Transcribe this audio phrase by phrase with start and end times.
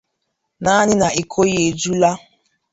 [0.63, 2.11] naanị na iko ya ejula